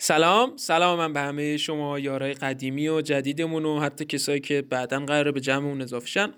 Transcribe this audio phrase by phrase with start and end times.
[0.00, 5.00] سلام سلام من به همه شما یارای قدیمی و جدیدمون و حتی کسایی که بعدا
[5.00, 6.32] قراره به جمعمون اضافه شن.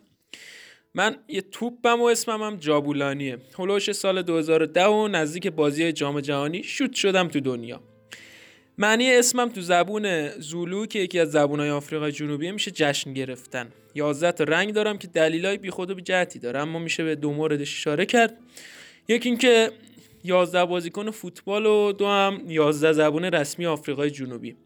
[0.95, 3.39] من یه توپم و اسمم هم جابولانیه.
[3.59, 7.81] هلوش سال 2010 و نزدیک بازی جام جهانی شوت شدم تو دنیا.
[8.79, 13.69] معنی اسمم تو زبون زولو که یکی از زبونهای آفریقای جنوبی میشه جشن گرفتن.
[13.95, 17.33] 11 تا رنگ دارم که دلیلای بیخود و بی جهتی داره اما میشه به دو
[17.33, 18.37] موردش اشاره کرد.
[19.09, 19.71] یکی اینکه
[20.25, 24.57] 11 بازیکن فوتبال و دو هم 11 زبون رسمی آفریقای جنوبی.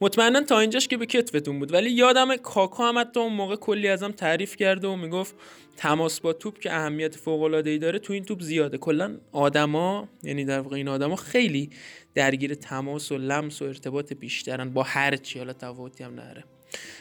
[0.00, 3.88] مطمئنا تا اینجاش که به کتفتون بود ولی یادم کاکا هم حتی اون موقع کلی
[3.88, 5.34] ازم تعریف کرده و می‌گفت
[5.76, 8.78] تماس با توپ که اهمیت فوق العاده ای داره تو این توپ زیاده.
[8.78, 11.70] کلا آدما یعنی در واقع این آدما خیلی
[12.14, 16.44] درگیر تماس و لمس و ارتباط بیشترن با هر چی حالا تفاوتی هم نره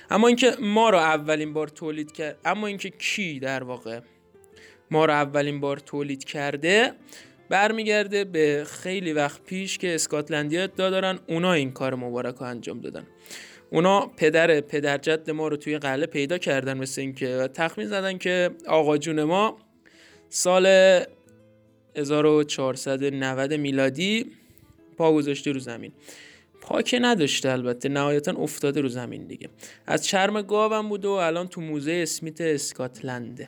[0.09, 3.99] اما اینکه ما رو اولین بار تولید کرد اما اینکه کی در واقع
[4.91, 6.93] ما رو اولین بار تولید کرده
[7.53, 12.81] برمیگرده به خیلی وقت پیش که اسکاتلندیا ادعا دارن اونا این کار مبارک رو انجام
[12.81, 13.07] دادن.
[13.69, 18.97] اونا پدر پدرجد ما رو توی قله پیدا کردن مثل اینکه تخمین زدن که آقا
[18.97, 19.57] جون ما
[20.29, 20.65] سال
[21.95, 24.25] 1490 میلادی
[24.97, 25.91] پا گذاشته رو زمین.
[26.61, 29.49] پا که نداشته البته نهایتا افتاده رو زمین دیگه.
[29.87, 33.47] از چرم گاوم بود و الان تو موزه اسمیت اسکاتلنده.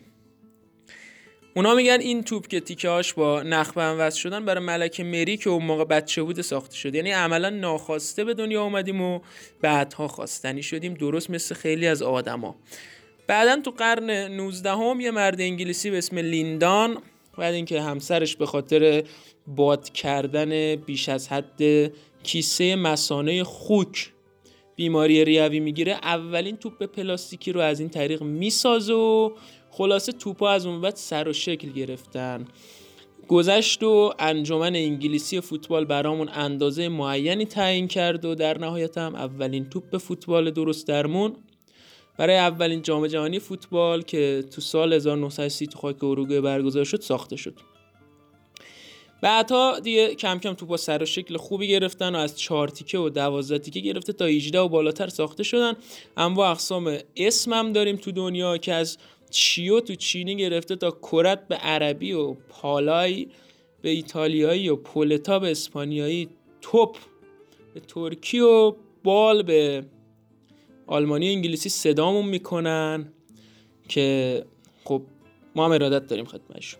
[1.57, 5.49] اونا میگن این توپ که تیکه هاش با نخ وصل شدن برای ملکه مری که
[5.49, 9.19] اون موقع بچه بوده ساخته شد یعنی عملا ناخواسته به دنیا اومدیم و
[9.61, 10.93] بعدها خواستنی شدیم.
[10.93, 12.55] درست مثل خیلی از آدما.
[13.27, 16.97] بعدا تو قرن 19 هم یه مرد انگلیسی به اسم لیندان
[17.37, 19.03] بعد اینکه همسرش به خاطر
[19.47, 21.61] باد کردن بیش از حد
[22.23, 24.11] کیسه مسانه خوک
[24.75, 29.31] بیماری ریوی می‌گیره اولین توپ پلاستیکی رو از این طریق می‌سازه و
[29.77, 32.45] خلاصه توپا از اون بعد سر و شکل گرفتن.
[33.27, 39.69] گذشت و انجمن انگلیسی فوتبال برامون اندازه معینی تعیین کرد و در نهایت هم اولین
[39.69, 41.35] توپ فوتبال درست درمون.
[42.17, 47.35] برای اولین جام جهانی فوتبال که تو سال 1930 تو خاک اروگوئه برگزار شد ساخته
[47.35, 47.53] شد.
[49.21, 53.09] بعدها دیگه کم کم توپا سر و شکل خوبی گرفتن و از چهار تیکه و
[53.09, 55.73] دوازده تیکه گرفته تا 18 و بالاتر ساخته شدن.
[56.17, 58.97] اما اقسام اسم هم داریم تو دنیا که از
[59.29, 63.27] چیو تو چینی گرفته تا کرت به عربی و پالای
[63.81, 66.29] به ایتالیایی و پولتا به اسپانیایی
[66.61, 66.97] توپ
[67.73, 69.85] به ترکی و بال به
[70.87, 73.13] آلمانی و انگلیسی صدامون می‌کنن
[73.87, 74.45] که
[74.83, 75.01] خب
[75.55, 76.79] ما هم ارادت داریم خدمتشون.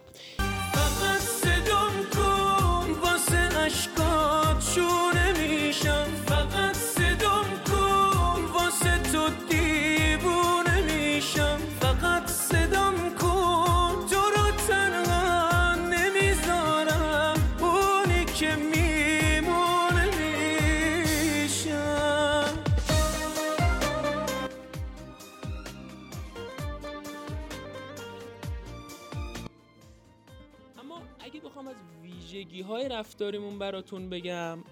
[32.96, 34.64] رفتاریمون براتون بگم.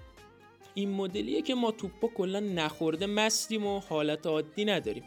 [0.73, 5.03] این مدلیه که ما توپا کلا نخورده مستیم و حالت عادی نداریم.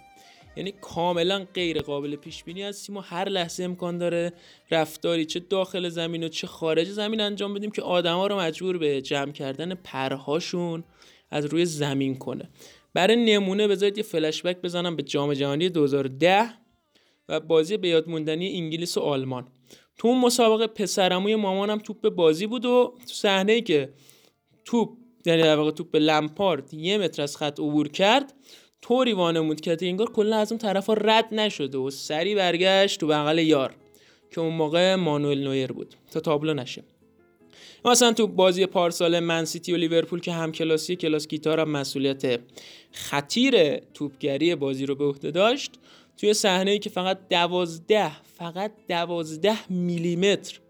[0.57, 4.33] یعنی کاملا غیر قابل پیش بینی هستیم و هر لحظه امکان داره
[4.71, 9.03] رفتاری چه داخل زمین و چه خارج زمین انجام بدیم که آدما رو مجبور به
[9.03, 10.85] جمع کردن پرهاشون
[11.31, 12.51] از روی زمین کنه.
[12.95, 16.49] برای نمونه بذارید یه فلش بک بزنم به جام جهانی 2010
[17.29, 19.49] و بازی به یاد موندنی انگلیس و آلمان.
[19.99, 23.93] تو اون مسابقه پسرموی مامانم توپ بازی بود و تو صحنه ای که
[24.65, 24.89] توپ
[25.27, 28.35] یعنی در واقع توپ لمپارد یه متر از خط عبور کرد
[28.83, 33.39] طوری وانمود کرد انگار کلا از اون طرفا رد نشده و سری برگشت تو بغل
[33.39, 33.75] یار
[34.31, 35.95] که اون موقع مانوئل نویر بود.
[36.11, 36.85] تا تابلو نشه.
[37.85, 42.41] مثلا تو بازی پارسال منسیتی و لیورپول که هم کلاسی کلاس گیتار هم مسئولیت
[42.93, 45.71] خطیر توپگری بازی رو به عهده داشت
[46.17, 50.61] توی صحنه که فقط دوازده فقط دوازده میلیمتر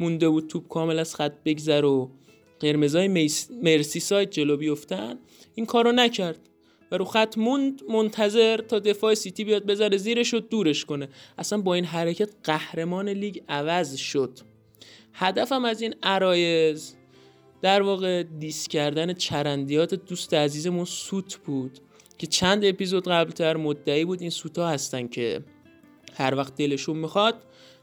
[0.00, 2.10] مونده بود توپ کامل از خط بگذر و
[2.60, 3.08] قرمزای
[3.62, 5.18] مرسی سایت جلو بیفتن
[5.54, 6.38] این کارو نکرد.
[6.90, 11.08] و رو خط موند منتظر تا دفاع سیتی بیاد بذاره زیرش و دورش کنه.
[11.38, 14.38] اصلا با این حرکت قهرمان لیگ عوض شد.
[15.12, 16.94] هدفم از این عرایز
[17.62, 21.78] در واقع دیس کردن چرندیات دوست عزیزمون سوت بود.
[22.18, 25.40] که چند اپیزود قبلتر مدعی بود این سوتا هستن که
[26.14, 27.34] هر وقت دلشون می‌خواد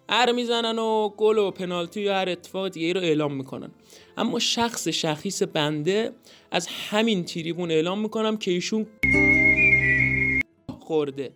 [0.10, 3.72] ار می‌زنن و گل و پنالتی یا هر اتفاق دیگه رو اعلام می‌کنن.
[4.18, 6.12] اما شخص شخیص بنده
[6.52, 8.88] از همین تریبون اعلام می‌کنم که ایشون
[10.80, 11.32] خورده.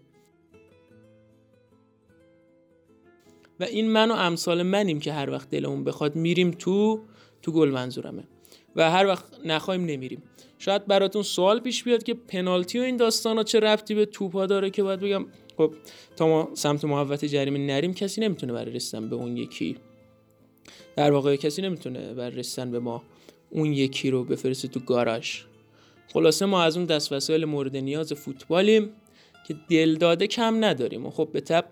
[3.60, 7.02] و این من و امثال منیم که هر وقت دلمون بخواد میریم تو
[7.42, 8.24] تو گل منظورمه.
[8.76, 10.24] و هر وقت نخوایم نمیریم.
[10.60, 14.34] شاید براتون سوال پیش بیاد که پنالتی و این داستان ها چه ربطی به توپ
[14.34, 15.26] ها داره که باید بگم
[15.58, 15.74] خب
[16.16, 19.78] تا ما سمت محوت جریمه نریم کسی نمی‌تونه برای رسیدن به اون یکی
[20.96, 23.04] در واقع کسی نمی‌تونه برای رسیدن به ما
[23.50, 25.42] اون یکی رو بفرسته تو گاراژ.
[26.14, 28.90] خلاصه ما از اون دست وسایل مورد نیاز فوتبالیم
[29.48, 31.66] که دل داده کم نداریم و خب به تب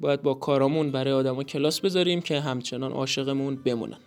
[0.00, 3.98] باید با کارامون برای آدما کلاس بذاریم که همچنان عاشقمون بمونن.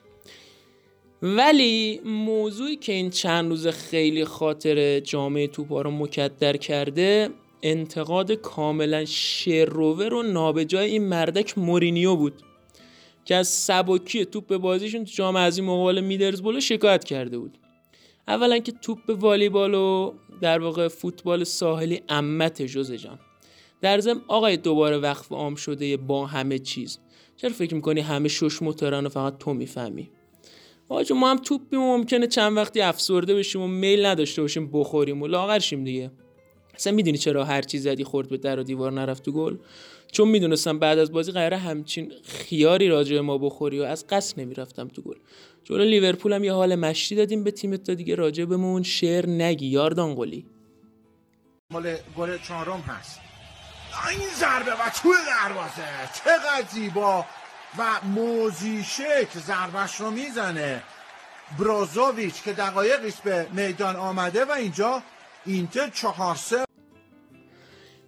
[1.22, 7.30] ولی موضوعی که این چند روز خیلی خاطر جامعه توپا رو مکدر کرده
[7.64, 12.34] انتقاد کاملا شروور و نابجای این مردک مورینیو بود
[13.26, 17.58] که از سبکی توپ به بازیشون تو جام این مقابل میدرزبول شکایت کرده بود.
[18.28, 23.20] اولا که توپ والیبال و در واقع فوتبال ساحلی امت جوزه جان.
[23.82, 27.00] در ضمن آقای دوباره وقف عام شده با همه چیز.
[27.38, 30.10] چرا فکر می‌کنی همه شش موتورن و فقط تو می‌فهمی؟
[30.90, 35.28] آجا ما هم توپ ممکنه چند وقتی افسرده بشیم و میل نداشته باشیم بخوریم و
[35.28, 36.12] لاغرشیم دیگه.
[36.76, 39.58] اصلا می‌دونی چرا هر چیز زدی خورد به در و دیوار نرفت تو گل؟
[40.12, 44.88] چون می‌دونستم بعد از بازی قراره همچین خیاری راجع ما بخوری و از قصد نمی‌رفتم
[44.88, 45.16] تو گل.
[45.64, 49.68] جلو لیورپول هم یه حال مشتی دادیم به تیمت تا دیگه راجع بهمون شعر نگی
[49.68, 50.46] یاردان قلی.
[51.72, 53.20] مال گل چهارم هست.
[54.10, 55.84] این ضربه و توی دروازه.
[56.24, 57.26] چقدر زیبا.
[57.78, 60.84] و موزیشه که ضربش رو می‌زنه.
[61.60, 65.04] برازوویچ که دقایقیش به میدان آمده و اینجا
[65.46, 66.66] اینتر چهار سه.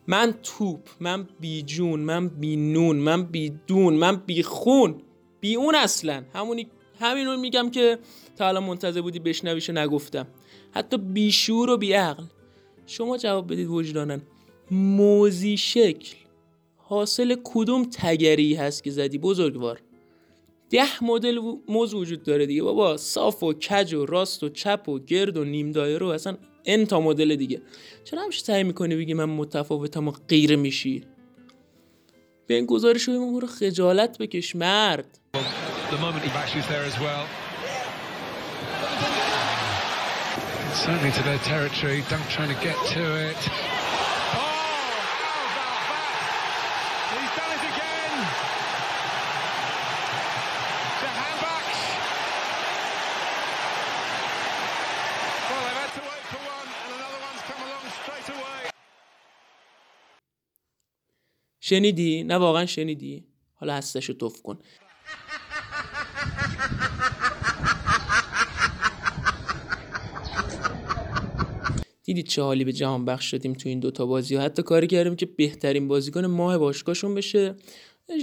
[0.07, 5.01] من توپ من بی جون من بی نون من بی دون من بی خون
[5.39, 6.23] بی اون اصلا.
[6.33, 6.67] همونی
[6.99, 7.99] همینو میگم که
[8.37, 10.27] تا الان منتظر بودی بشنویش نگفتم.
[10.71, 12.23] حتی بیشور و بیعقل
[12.85, 14.21] شما جواب بدید وجدانن
[14.71, 16.15] موزی شکل
[16.89, 19.81] حاصل کدوم تگری هست که زدی؟ بزرگوار.
[20.69, 22.63] ده مدل موز وجود داره دیگه.
[22.63, 26.37] بابا صاف و کج و راست و چپ و گرد و نیم دایره و اصلا
[26.65, 27.61] ان تا مدل دیگه.
[28.03, 31.03] چرا همش سعی می‌کنی بگی من متفاوتم و غیر میشی؟
[32.47, 35.19] به این گزارش رو خجالت بکش مرد.
[61.69, 64.59] شنیدی؟ نه واقعا شنیدی؟ حالا هستشو توف کن.
[72.03, 75.15] دیدید چه حالی به جهان بخش شدیم تو این دوتا بازی و حتی کاری کردیم
[75.15, 77.55] که بهترین بازیکن ماه باشگاهشون بشه.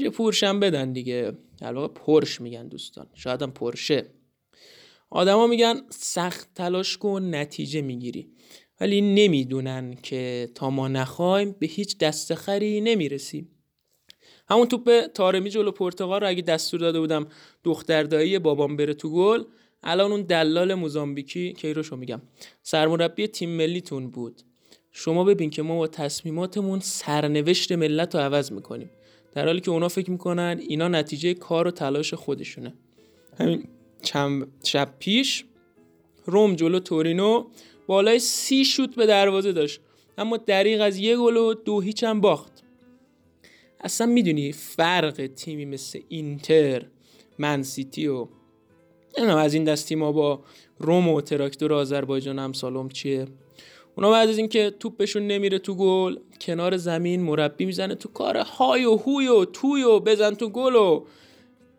[0.03, 1.33] یه پورشم بدن دیگه.
[1.59, 3.07] در واقع پرش میگن دوستان.
[3.15, 4.07] شاید هم پرشه.
[5.11, 8.29] آدما میگن سخت تلاش کن نتیجه می‌گیری.
[8.81, 13.49] ولی نمی‌دونن که تا ما نخوایم به هیچ دستخری نمی‌رسیم.
[14.49, 17.27] همون توپ تارمی جلو پرتغال رو اگه دستور داده بودم
[17.65, 19.45] دختردایی بابام بره تو گل
[19.83, 22.23] الان اون دلال موزامبیکی کیروشو میگم.
[22.63, 24.43] سرمربی تیم ملیتون بود.
[24.93, 28.91] شما ببین که ما با تصمیماتمون سرنوشت ملت رو عوض می‌کنیم.
[29.33, 32.75] در حالی که اونا فکر می‌کنن اینا نتیجه کار و تلاش خودشونه.
[33.39, 33.69] همین
[34.03, 35.45] چند شب پیش
[36.27, 37.47] روم جلو تورینو
[37.87, 39.81] بالای سی شوت به دروازه داشت.
[40.19, 42.53] اما دریغ از یه گل و دو هیچ هم باخت.
[43.81, 46.87] اصلا می‌دونی فرق تیمی مثل اینتر
[47.39, 48.29] من سیتی و
[49.19, 50.41] از این دستی ما با
[50.79, 53.27] روم و تراکتور آذربایجان هم سالم چیه.
[53.97, 58.85] اونا بعد از اینکه توپشون نمیره تو گل کنار زمین مربی می‌زنه تو کار های
[58.85, 61.05] و هوی و توی و بزن تو گل و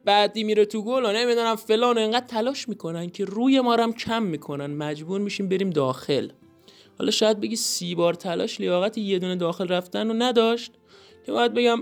[0.08, 3.94] بعدی میره تو گل و نمی‌دونم فلان و اینقدر تلاش می‌کنن که روی ما هم
[3.94, 4.66] کم می‌کنن.
[4.66, 6.30] مجبور میشیم بریم داخل.
[7.00, 10.72] حالا شاید بگی سی بار تلاش لیاقت یه دونه داخل رفتن رو نداشت.
[11.26, 11.82] که باید بگم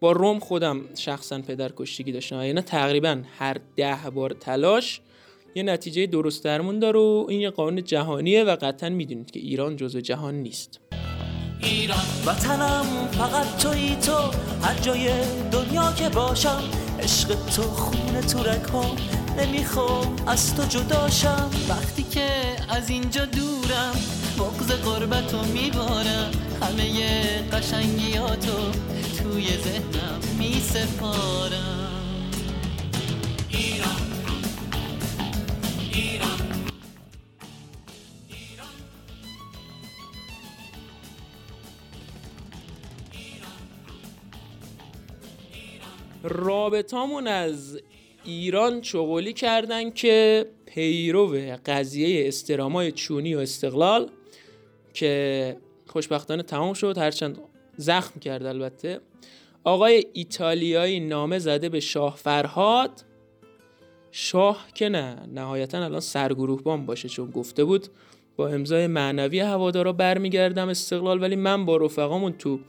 [0.00, 2.42] با روم خودم شخصا پدر کشتگی داشتم.
[2.42, 5.00] یعنی تقریبا هر ده بار تلاش
[5.54, 9.76] یه نتیجه درست درمون داره و این یه قانون جهانیه و قطعا می‌دونید که ایران
[9.76, 10.80] جزو جهان نیست.
[11.62, 14.12] ایران وطنم فقط توی تو.
[14.62, 15.08] هر جای
[15.52, 18.96] دنیا که باشم عشق تو خون تو رکم
[19.38, 20.16] نمی‌خوام.
[20.26, 22.28] از تو جداشم وقتی که
[22.68, 23.94] از اینجا دورم
[24.38, 26.30] بغز قربتو میبارم.
[26.62, 28.70] همه قشنگیاتو
[29.22, 31.87] توی ذهنم میسپارم.
[46.28, 47.80] رابطامون از
[48.24, 51.28] ایران چغولی کردن که پیرو
[51.66, 54.10] قضیه استرامای چونی و استقلال
[54.94, 55.56] که
[55.86, 57.38] خوشبختانه تمام شد هرچند
[57.76, 59.00] زخم کرد البته.
[59.64, 63.04] آقای ایتالیایی نامه زده به شاه فرهاد.
[64.10, 67.88] شاه که نه نهایتا الان سرگروهبان باشه چون گفته بود
[68.36, 72.60] با امضای معنوی هوادارا برمیگردم استقلال ولی من با رفقامون تو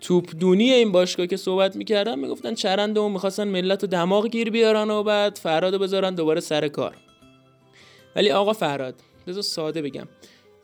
[0.00, 4.50] توپ دونی این باشگاه که صحبت می‌کردم می‌گفتن چرنده و می‌خواستن ملت و دماغ گیر
[4.50, 6.96] بیارن و بعد فراد بذارن دوباره سر کار.
[8.16, 8.94] ولی آقا فراد
[9.26, 10.08] بذار ساده بگم.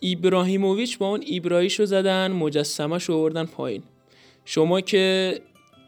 [0.01, 3.83] ایبراهیموویچ با اون ایبراهیشو زدن مجسمه رو آوردن پایین.
[4.45, 5.39] شما که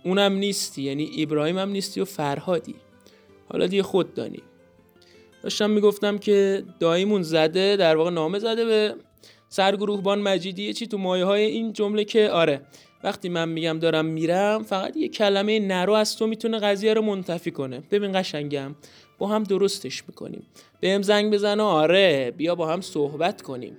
[0.04, 2.74] اونم نیستی یعنی ابراهیم هم نیستی و فرهادی.
[3.48, 4.42] حالا دیگه خود دانی.
[5.42, 8.94] داشتم می‌گفتم که داییمون زده در واقع نامه زده به
[9.54, 12.60] سرگروهبان مجیدی چی تو مایه های این جمله که آره
[13.04, 17.50] وقتی من میگم دارم میرم فقط یه کلمه نرو از تو می‌تونه قضیه رو منتفی
[17.50, 17.82] کنه.
[17.90, 18.74] ببین قشنگم
[19.18, 20.46] با هم درستش می‌کنیم.
[20.80, 23.76] بهم زنگ بزن و آره بیا با هم صحبت کنیم.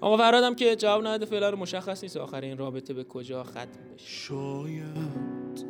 [0.00, 3.60] آقا فرادم که جواب نداده فعلا مشخص نیست آخر این رابطه به کجا ختم
[3.94, 4.06] بشه.
[4.06, 5.66] شاید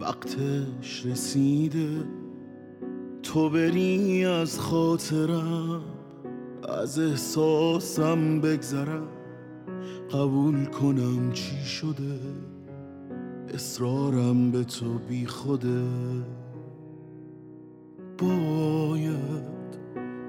[0.00, 1.88] وقتش رسیده.
[3.22, 5.97] تو بری از خاطرم
[6.68, 9.08] از احساسم بگذرم.
[10.10, 12.20] قبول کنم چی شده.
[13.54, 15.84] اصرارم به تو بی خوده.
[18.18, 19.78] باید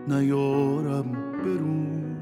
[0.08, 2.18] نیارم برون.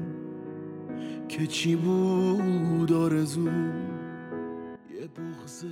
[1.28, 5.68] که چی بود آرزو؟ یه بغزه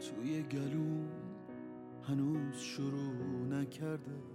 [0.00, 1.08] توی گلوم
[2.08, 4.31] هنوز شروع نکرده.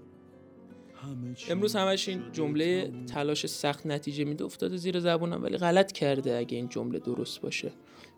[1.50, 6.58] امروز همش این جمله تلاش سخت نتیجه میده افتاده زیر زبونم ولی غلط کرده اگه
[6.58, 7.72] این جمله درست باشه.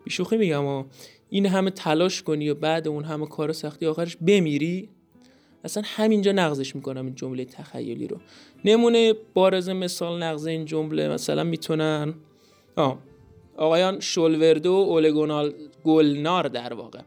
[0.04, 0.84] بیشوخی میگم و
[1.30, 4.88] این همه تلاش کنی و بعد اون همه کار سختی آخرش بمیری؟
[5.64, 8.16] اصلا همینجا نقضش می‌کنم این جمله تخیلی رو.
[8.64, 12.14] نمونه بارز مثال نقض این جمله مثلا می‌تونن
[12.76, 12.98] آه.
[13.56, 17.00] آقایان شولوردو و اولگونال گلنار در واقع.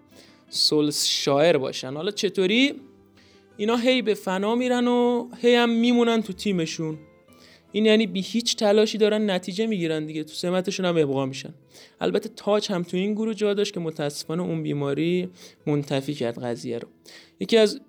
[0.50, 1.94] سولس شاعر باشن.
[1.94, 2.74] حالا چطوری؟
[3.58, 6.98] اینا هی به فنا میرن و هی هم میمونن تو تیمشون.
[7.72, 10.24] این یعنی بی هیچ تلاشی دارن نتیجه می‌گیرن دیگه.
[10.24, 11.54] تو سمتشون هم ابقا میشن.
[12.02, 15.30] البته تاج هم تو این گروه جا داشت که متاسفانه اون بیماری
[15.68, 16.88] منتفی کرد قضیه رو.
[17.40, 17.82] یکی از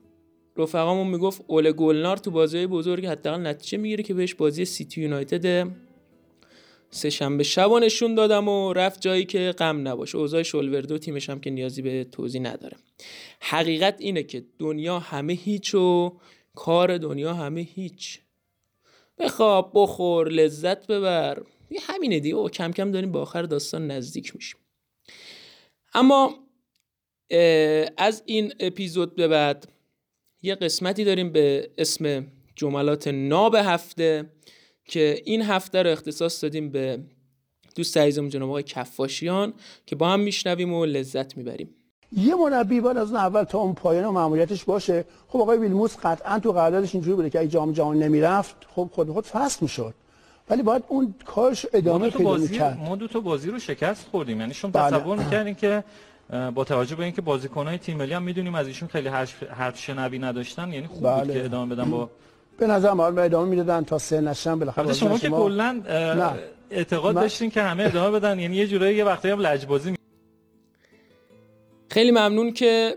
[0.56, 5.68] رفقامون می‌گفت اول گلنار تو بازی بزرگ حداقل نتیجه می‌گیره که بهش بازی سیتی یونایتد
[6.94, 10.18] سه شنبه شبا نشون دادم و رفت جایی که غم نباشه.
[10.18, 12.76] اوضاع شولوردو تیمش هم که نیازی به توضیح نداره.
[13.40, 16.18] حقیقت اینه که دنیا همه هیچ و
[16.54, 18.20] کار دنیا همه هیچ.
[19.18, 21.42] بخواب بخور لذت ببر.
[21.70, 22.36] یه همینه دیگه.
[22.36, 24.60] و کم کم داریم به آخر داستان نزدیک میشیم.
[25.94, 26.34] اما
[27.96, 29.68] از این اپیزود به بعد
[30.42, 34.30] یه قسمتی داریم به اسم جملات ناب هفته
[34.84, 36.98] که این هفته رو اختصاص دادیم به
[37.76, 39.52] دوست عزیزمون جناب آقای کفاشیان
[39.86, 41.68] که با هم میشنویم و لذت می‌بریم.
[42.16, 45.04] یه مربی باید از اون اول تا اون پایان و معمولیتش باشه.
[45.28, 49.10] خب آقای ویلموس قطعا تو قراردادش اینجوری بوده که اگه جام جهانی نمی‌رفت خب خود
[49.10, 49.94] خود فصل می‌شد.
[50.50, 52.78] ولی باید اون کارش ادامه پیدا می‌کرد.
[52.78, 54.40] ما دو تا بازی رو شکست خوردیم.
[54.40, 54.98] یعنی شما بله.
[54.98, 55.84] تصور می‌کردین که
[56.54, 59.08] با توجه به اینکه بازیکن‌های تیم ملی هم می‌دونیم از ایشون خیلی
[59.50, 61.24] حرف شنوی نداشتن یعنی خوب بله.
[61.24, 62.10] بود که ادامه بدن با
[62.58, 65.82] به نظر من ادامه می‌دادن تا سه نشن بالاخره شما که کلا
[66.70, 68.38] اعتقاد داشتین که همه ادامه بدن.
[68.38, 69.96] یعنی یه جورایی یه وقتی هم لجبازی می...
[71.90, 72.94] خیلی ممنون که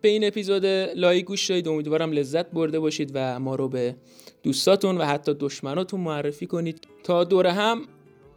[0.00, 1.68] به این اپیزود لایک گوش دادید.
[1.68, 3.96] امیدوارم لذت برده باشید و ما رو به
[4.42, 6.88] دوستاتون و حتی دشمناتون معرفی کنید.
[7.04, 7.82] تا دوره هم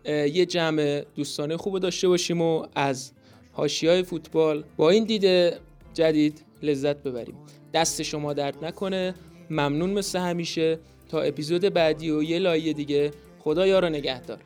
[0.06, 3.12] یه جمع دوستانه خوب داشته باشیم و از
[3.84, 5.60] های فوتبال با این دیده
[5.94, 7.36] جدید لذت ببریم.
[7.74, 9.14] دست شما درد نکنه.
[9.50, 10.80] ممنون مثل همیشه.
[11.10, 14.40] تا اپیزود بعدی و یه لایه دیگه خدا یارو نگهدار.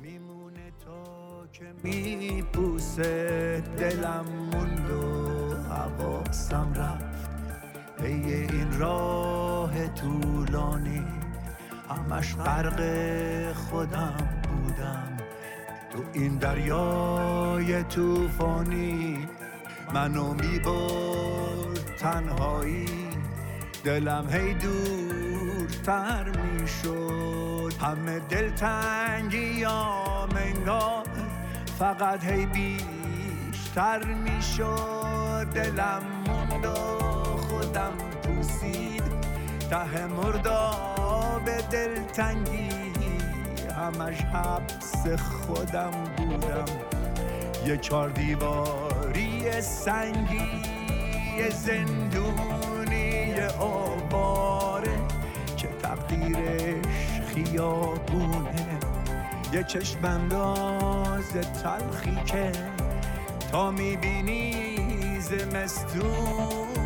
[0.00, 7.30] میمونه تا که میپوسه دلم موند و حواسم رفت.
[7.98, 11.04] پی این راه طولانی
[11.88, 12.82] همش غرق
[13.52, 15.16] خودم بودم.
[15.92, 19.18] تو این دریای طوفانی
[19.94, 23.11] منو می‌برد تنهایی.
[23.84, 27.72] دلم هی دورتر می‌شد.
[27.80, 29.64] همه دلتنگی
[30.34, 31.04] منگاه
[31.78, 35.46] فقط هی بیشتر می‌شد.
[35.54, 36.66] دلم موند
[37.38, 39.02] خودم پوسید.
[39.70, 40.08] ته
[41.44, 42.68] به دلتنگی
[43.76, 46.64] همش حبس خودم بودم.
[47.66, 50.62] یه چار دیواری سنگی
[51.50, 52.81] زندون
[53.58, 54.98] آواره.
[55.56, 55.68] که
[56.08, 58.78] زیرش خیابونه.
[59.52, 62.52] یه چشم انداز تلخی که
[63.52, 64.52] تا می‌بینی
[65.20, 66.81] زمستونه